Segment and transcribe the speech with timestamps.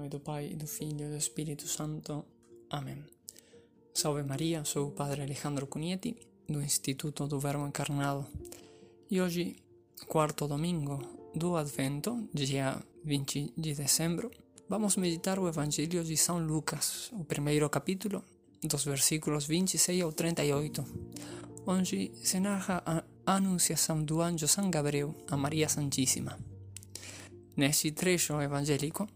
[0.00, 2.24] nome do Pai, do Filho e do Espírito Santo.
[2.70, 3.04] Amém.
[3.92, 6.16] Salve Maria, sou o Padre Alejandro Cunieti,
[6.48, 8.26] do Instituto do Verbo Encarnado.
[9.10, 9.56] E hoje,
[10.08, 11.02] quarto domingo
[11.34, 14.30] do Advento, dia 20 de dezembro,
[14.70, 18.24] vamos meditar o Evangelho de São Lucas, o primeiro capítulo,
[18.62, 20.82] dos versículos 26 ao 38,
[21.66, 23.04] onde se narra a
[23.36, 26.38] anunciação do anjo São Gabriel a Maria Santíssima.
[27.54, 29.06] Neste trecho evangélico,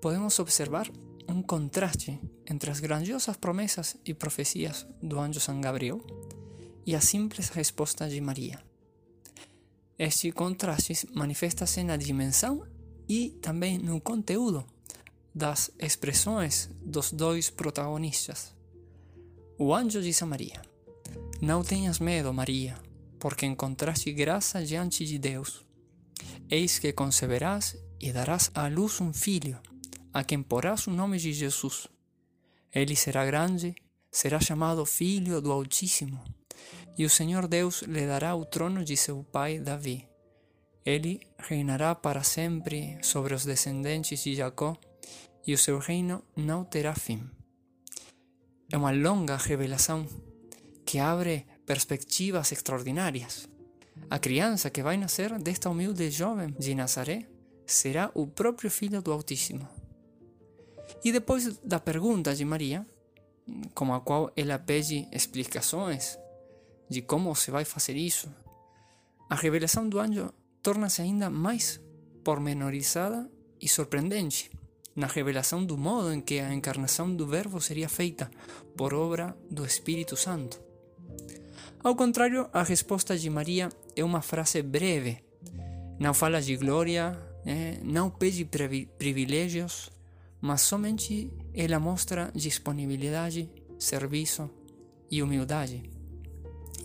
[0.00, 0.90] podemos observar
[1.28, 6.00] um contraste entre as grandiosas promessas e profecias do anjo São Gabriel
[6.86, 8.58] e a simples resposta de Maria.
[9.98, 12.66] Este contraste manifesta-se na dimensão
[13.08, 14.64] e também no conteúdo
[15.34, 18.54] das expressões dos dois protagonistas.
[19.58, 20.62] O anjo diz a Maria:
[21.40, 22.78] Não tenhas medo, Maria,
[23.18, 25.66] porque encontraste graça diante de Deus.
[26.48, 29.58] Eis que conceberás e darás à luz um filho,
[30.18, 31.86] a quem porás o nome de Jesus.
[32.74, 33.72] Ele será grande,
[34.10, 36.20] será chamado Filho do Altíssimo,
[36.98, 40.08] e o Senhor Deus lhe dará o trono de seu pai Davi.
[40.84, 44.76] Ele reinará para sempre sobre os descendentes de Jacó,
[45.46, 47.30] e o seu reino não terá fim.
[48.72, 50.04] É uma longa revelação
[50.84, 53.48] que abre perspectivas extraordinárias.
[54.10, 57.28] A criança que vai nascer desta humilde jovem de Nazaré
[57.64, 59.77] será o próprio Filho do Altíssimo.
[61.04, 62.86] E depois da pergunta de Maria,
[63.74, 66.18] com a qual ela pede explicações
[66.88, 68.28] de como se vai fazer isso,
[69.28, 71.80] a revelação do anjo torna-se ainda mais
[72.24, 74.50] pormenorizada e surpreendente
[74.98, 78.28] na revelação do modo em que a encarnação do Verbo seria feita
[78.76, 80.60] por obra do Espírito Santo.
[81.84, 85.22] Ao contrário, a resposta de Maria é uma frase breve.
[86.00, 87.78] Não fala de glória, né?
[87.84, 88.44] não pede
[88.98, 89.88] privilégios,
[90.40, 94.48] mas somente ela mostra disponibilidade, serviço
[95.10, 95.90] e humildade.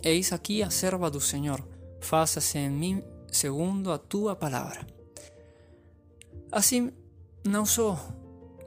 [0.01, 1.65] Eis aqui a serva do Senhor,
[2.01, 4.85] faça-se em mim segundo a tua palavra.
[6.51, 6.91] Assim,
[7.45, 7.97] não só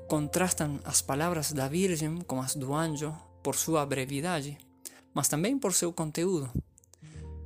[0.09, 4.59] contrastam as palavras da Virgem com as do anjo por sua brevidade,
[5.15, 6.51] mas também por seu conteúdo.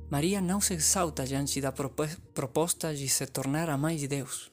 [0.09, 4.51] Maria não se exalta diante da proposta de se tornar a mãe de Deus,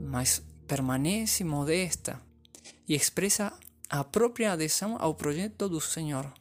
[0.00, 2.20] mas permanece modesta
[2.88, 3.52] e expressa
[3.88, 6.32] a própria adesão ao projeto do Senhor,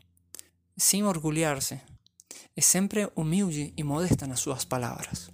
[0.78, 1.80] sem orgulhar-se.
[2.56, 5.30] É sempre humilde e modesta nas suas palavras.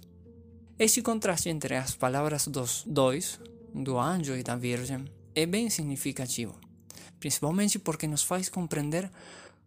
[0.78, 3.38] Este contraste entre as palavras dos dois,
[3.74, 6.58] do anjo e da Virgem, é bem significativo,
[7.18, 9.10] principalmente porque nos faz compreender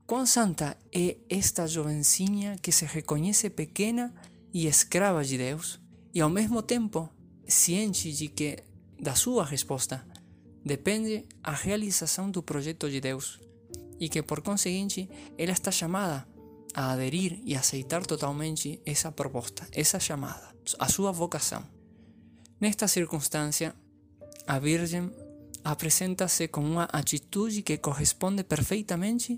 [0.06, 4.14] Quão santa é esta jovencinha que se reconhece pequena
[4.54, 5.80] e escrava de Deus
[6.14, 7.10] e ao mesmo tempo
[7.48, 8.58] ciente de que
[9.04, 10.06] da sua resposta
[10.64, 13.38] depende a realização do projeto de Deus
[14.00, 16.26] e que por conseguinte ela está chamada
[16.74, 21.64] a aderir e aceitar totalmente essa proposta, essa chamada, a sua vocação.
[22.62, 23.76] Nesta circunstância,
[24.48, 25.12] a Virgem
[25.64, 29.38] apresenta-se com uma atitude que corresponde perfeitamente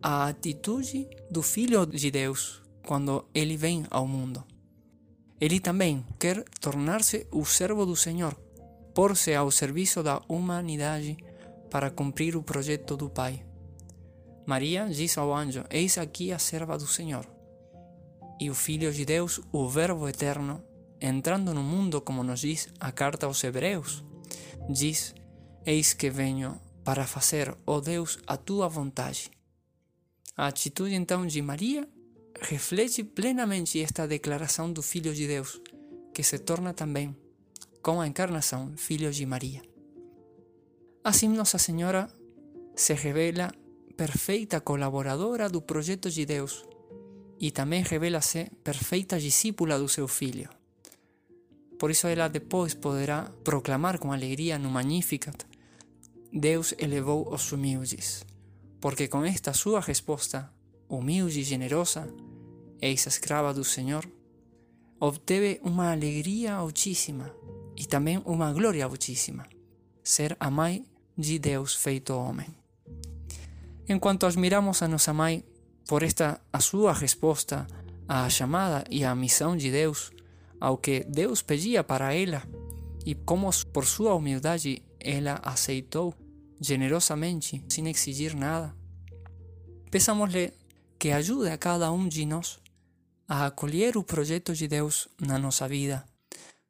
[0.00, 4.44] a atitude do Filho de Deus quando ele vem ao mundo.
[5.40, 8.34] Ele também quer tornar-se o servo do Senhor,
[8.94, 11.16] pôr-se ao serviço da humanidade
[11.70, 13.44] para cumprir o projeto do Pai.
[14.46, 17.26] Maria diz ao anjo: Eis aqui a serva do Senhor.
[18.40, 20.62] E o Filho de Deus, o Verbo eterno,
[21.00, 24.04] entrando no mundo, como nos diz a carta aos Hebreus,
[24.68, 25.14] diz:
[25.66, 29.30] Eis que venho para fazer, ó Deus, a tua vontade.
[30.36, 31.88] A atitude então de Maria
[32.40, 35.60] reflete plenamente esta declaração do Filho de Deus,
[36.12, 37.16] que se torna também,
[37.84, 39.60] com a encarnação, Filho de Maria.
[41.04, 42.08] Assim, Nossa Senhora
[42.74, 43.52] se revela
[43.94, 46.64] perfeita colaboradora do projeto de Deus
[47.38, 50.48] e também revela-se perfeita discípula do seu Filho.
[51.78, 55.44] Por isso ela depois poderá proclamar com alegria no Magnificat:
[56.32, 58.24] Deus elevou os humildes
[58.80, 60.50] porque com esta sua resposta,
[60.88, 62.06] humilde e generosa,
[62.82, 64.06] ex escrava do Senhor,
[65.00, 67.34] obteve uma alegria altíssima
[67.76, 69.46] e também uma glória altíssima,
[70.02, 70.86] ser a mãe
[71.16, 72.48] de Deus feito homem.
[73.88, 75.44] Enquanto admiramos a nossa mãe
[75.86, 77.66] por esta a sua resposta
[78.08, 80.10] à chamada e à missão de Deus,
[80.60, 82.42] ao que Deus pedia para ela,
[83.04, 86.14] e como por sua humildade ela aceitou
[86.60, 88.74] generosamente, sin exigir nada.
[89.90, 90.52] Peçamos-lhe
[90.98, 92.58] que ajude a cada um de nós
[93.28, 96.04] a acolher o projeto de Deus na nossa vida,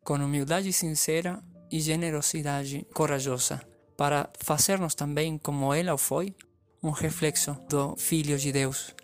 [0.05, 3.61] com humildade sincera e generosidade corajosa
[3.97, 6.35] para fazermos também, como ela foi,
[6.83, 8.95] um reflexo do Filho de Deus,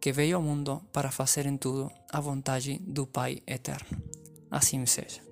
[0.00, 4.02] que veio ao mundo para fazer em tudo a vontade do Pai eterno.
[4.50, 5.27] Assim seja.